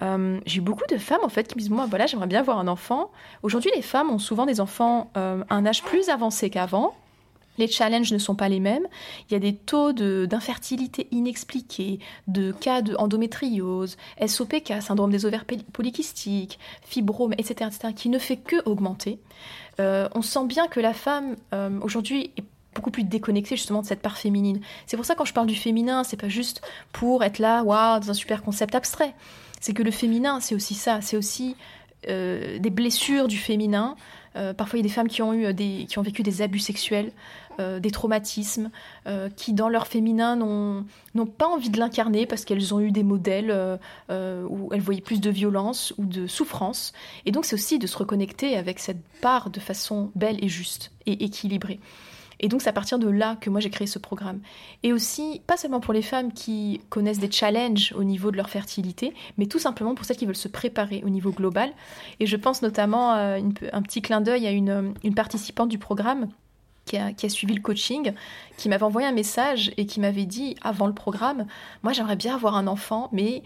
[0.02, 2.40] euh, j'ai eu beaucoup de femmes en fait qui me disent moi voilà j'aimerais bien
[2.40, 3.12] avoir un enfant.
[3.44, 6.94] Aujourd'hui, les femmes ont souvent des enfants euh, à un âge plus avancé qu'avant
[7.58, 8.88] les challenges ne sont pas les mêmes.
[9.30, 16.60] Il y a des taux d'infertilité inexpliqués, de cas d'endométriose, SOPK, syndrome des ovaires polykystiques,
[16.84, 19.20] fibrome, etc., etc., qui ne fait que augmenter.
[19.80, 23.88] Euh, on sent bien que la femme, euh, aujourd'hui, est beaucoup plus déconnectée justement de
[23.88, 24.60] cette part féminine.
[24.86, 28.00] C'est pour ça quand je parle du féminin, c'est pas juste pour être là, waouh,
[28.00, 29.14] dans un super concept abstrait.
[29.62, 31.56] C'est que le féminin, c'est aussi ça, c'est aussi
[32.08, 33.96] euh, des blessures du féminin.
[34.58, 35.56] parfois, il y a des femmes qui ont eu
[35.88, 37.14] qui ont vécu des abus sexuels.
[37.60, 38.70] Euh, des traumatismes,
[39.08, 43.04] euh, qui dans leur féminin n'ont pas envie de l'incarner parce qu'elles ont eu des
[43.04, 43.50] modèles
[44.10, 46.92] euh, où elles voyaient plus de violence ou de souffrance.
[47.26, 50.92] Et donc c'est aussi de se reconnecter avec cette part de façon belle et juste
[51.06, 51.80] et équilibrée.
[52.42, 54.42] Et donc c'est à partir de là que moi j'ai créé ce programme.
[54.84, 58.50] Et aussi, pas seulement pour les femmes qui connaissent des challenges au niveau de leur
[58.50, 61.72] fertilité, mais tout simplement pour celles qui veulent se préparer au niveau global.
[62.20, 66.28] Et je pense notamment à un petit clin d'œil à une, une participante du programme
[66.86, 68.14] qui a, suivi le coaching,
[68.58, 71.48] qui m'avait envoyé un message et qui m'avait dit avant le programme,
[71.84, 73.44] moi j'aimerais bien avoir un enfant, mais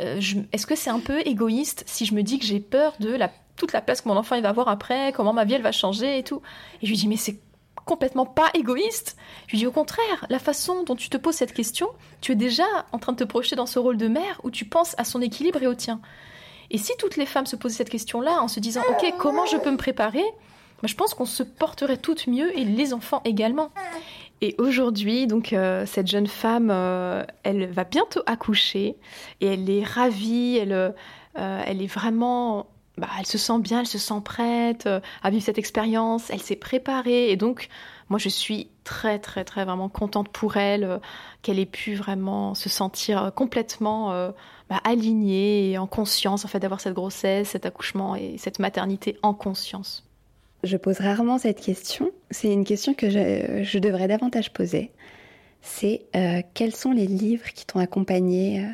[0.00, 0.20] euh,
[0.52, 3.18] est-ce que c'est un peu égoïste si je me dis que j'ai peur de
[3.56, 5.72] toute la place que mon enfant il va avoir après, comment ma vie elle va
[5.72, 6.42] changer et tout?
[6.82, 7.40] Et je lui dis mais c'est
[7.86, 9.16] complètement pas égoïste.
[9.46, 11.88] Je lui dis au contraire, la façon dont tu te poses cette question,
[12.20, 14.66] tu es déjà en train de te projeter dans ce rôle de mère où tu
[14.66, 16.00] penses à son équilibre et au tien.
[16.70, 19.56] Et si toutes les femmes se posaient cette question-là en se disant ok comment je
[19.56, 20.24] peux me préparer
[20.82, 23.70] je pense qu'on se porterait toutes mieux et les enfants également.
[24.42, 28.96] Et aujourd'hui, donc euh, cette jeune femme, euh, elle va bientôt accoucher
[29.40, 30.94] et elle est ravie, elle,
[31.38, 32.66] euh, est vraiment,
[32.98, 34.86] bah, elle se sent bien, elle se sent prête
[35.22, 37.68] à vivre cette expérience, elle s'est préparée et donc
[38.10, 41.00] moi je suis très très très vraiment contente pour elle
[41.40, 44.10] qu'elle ait pu vraiment se sentir complètement
[44.68, 49.18] bah, alignée et en conscience en fait d'avoir cette grossesse, cet accouchement et cette maternité
[49.22, 50.06] en conscience.
[50.64, 52.10] Je pose rarement cette question.
[52.30, 54.90] C'est une question que je, devrais davantage poser.
[55.62, 58.68] C'est euh, quels sont les livres qui t'ont accompagné euh,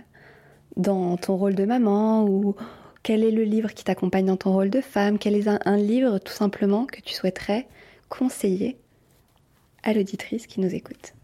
[0.76, 2.54] dans ton rôle de maman ou
[3.02, 5.18] quel est le livre qui t'accompagne dans ton rôle de femme?
[5.18, 7.66] Quel est un, livre tout simplement que tu souhaiterais
[8.08, 8.78] conseiller
[9.82, 11.14] à l'auditrice qui nous écoute?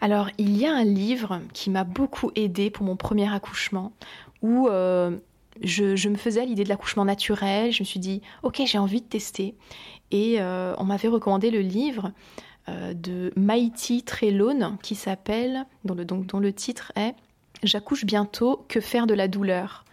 [0.00, 3.92] Alors, il y a un livre qui m'a beaucoup aidé pour mon premier accouchement,
[4.40, 5.16] où euh,
[5.60, 7.72] je, me faisais l'idée de l'accouchement naturel.
[7.72, 9.54] Je me suis dit, ok, j'ai envie de tester.
[10.10, 12.12] Et euh, on m'avait recommandé le livre
[12.68, 17.14] euh, de Maïti Trelone qui s'appelle, dont le, titre est
[17.62, 19.84] J'accouche bientôt, que faire de la douleur?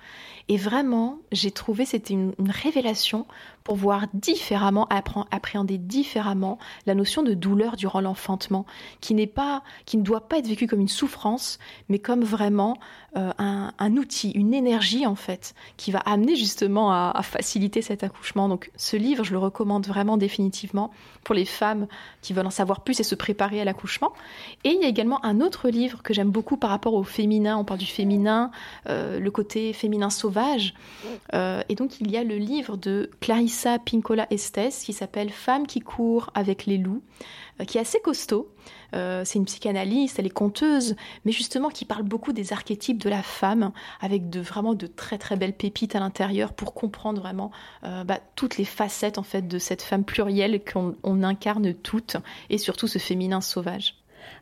[0.47, 3.27] Et vraiment, j'ai trouvé c'était une, révélation
[3.69, 4.87] pour voir différemment,
[5.29, 8.65] appréhender différemment la notion de douleur durant l'enfantement,
[8.99, 12.79] qui n'est pas, qui ne doit pas être vécue comme une souffrance, mais comme vraiment
[13.15, 18.49] euh, un, outil, une énergie en fait, qui va amener justement à, faciliter cet accouchement.
[18.49, 20.89] Donc ce livre, je le recommande vraiment définitivement
[21.23, 21.87] pour les femmes
[22.21, 24.13] qui veulent en savoir plus et se préparer à l'accouchement.
[24.63, 27.57] Et il y a également un autre livre que j'aime beaucoup par rapport au féminin.
[27.57, 28.49] On parle du féminin,
[28.87, 30.73] euh, le côté féminin sauvage.
[31.35, 33.11] Euh, et donc il y a le livre de
[33.85, 37.01] Pincola Estes qui s'appelle Femmes qui courent avec les loups,
[37.59, 38.49] euh, qui est assez costaud.
[38.93, 40.95] c'est une psychanalyste, elle est conteuse,
[41.25, 45.17] mais justement qui parle beaucoup des archétypes de la femme, avec de vraiment de très
[45.17, 47.51] très belles pépites à l'intérieur pour comprendre vraiment
[47.83, 52.17] bah, toutes les facettes en fait de cette femme plurielle qu'on incarne toutes,
[52.49, 53.99] et surtout ce féminin sauvage.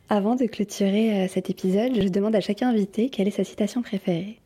[0.08, 3.82] Avant de clôturer euh, cet épisode, je demande à chaque invité quelle est sa citation
[3.82, 4.40] préférée.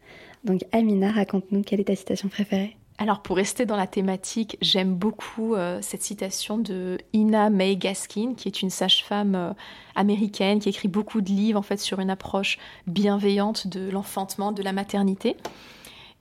[0.44, 4.94] Donc Amina, raconte-nous quelle est ta citation préférée alors pour rester dans la thématique, j'aime
[4.94, 9.52] beaucoup euh, cette citation de Ina May Gaskin, qui est une sage-femme euh,
[9.96, 14.62] américaine qui écrit beaucoup de livres en fait sur une approche bienveillante de l'enfantement, de
[14.62, 15.36] la maternité.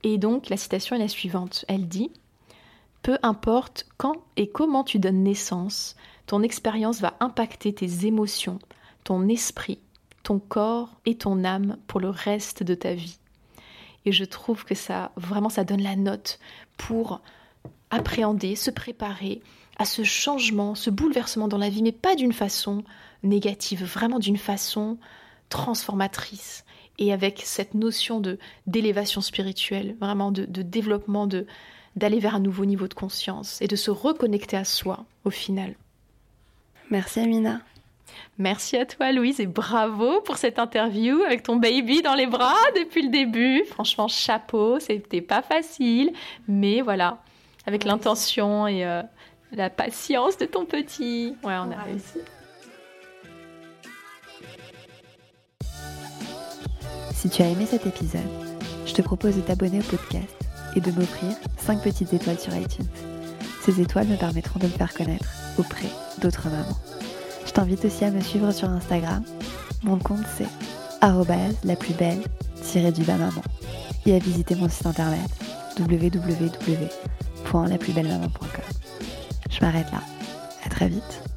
[0.02, 1.64] Et donc la citation est la suivante.
[1.68, 2.10] Elle dit
[3.02, 5.94] Peu importe quand et comment tu donnes naissance,
[6.26, 8.58] ton expérience va impacter tes émotions,
[9.04, 9.78] ton esprit,
[10.22, 13.18] ton corps et ton âme pour le reste de ta vie.
[14.04, 16.38] Et je trouve que ça, vraiment, ça donne la note
[16.76, 17.20] pour
[17.90, 19.42] appréhender, se préparer
[19.78, 22.84] à ce changement, ce bouleversement dans la vie, mais pas d'une façon
[23.22, 24.98] négative, vraiment d'une façon
[25.48, 26.64] transformatrice
[26.98, 31.46] et avec cette notion de d'élévation spirituelle, vraiment de, développement, de
[31.96, 35.74] d'aller vers un nouveau niveau de conscience et de se reconnecter à soi au final.
[36.90, 37.60] Merci Amina.
[38.38, 42.54] Merci à toi Louise et bravo pour cette interview avec ton baby dans les bras
[42.76, 43.64] depuis le début.
[43.66, 46.12] Franchement, chapeau, c'était pas facile,
[46.48, 47.18] mais voilà,
[47.66, 49.02] avec l'intention et euh,
[49.52, 51.36] la patience de ton petit.
[51.42, 52.18] Ouais, on a réussi.
[57.14, 58.20] Si tu as aimé cet épisode,
[58.84, 60.34] je te propose de t'abonner au podcast
[60.74, 62.88] et de m'offrir 5 petites étoiles sur iTunes.
[63.60, 65.88] Ces étoiles me permettront de me faire connaître auprès
[66.20, 66.80] d'autres mamans.
[67.52, 69.22] Je t'invite aussi à me suivre sur Instagram.
[69.82, 70.48] Mon compte c'est
[71.64, 72.22] la plus belle
[72.94, 73.42] du bas maman
[74.06, 75.28] et à visiter mon site internet
[75.78, 78.64] www.laplusbellemaman.com.
[79.50, 80.00] Je m'arrête là.
[80.64, 81.31] À très vite.